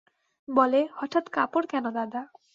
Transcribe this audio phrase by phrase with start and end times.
[0.47, 2.21] বলে, হঠাৎ কাপড় কেন দাদা?